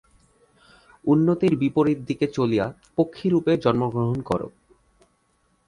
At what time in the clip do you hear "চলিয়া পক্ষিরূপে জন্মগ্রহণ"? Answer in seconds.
2.27-4.19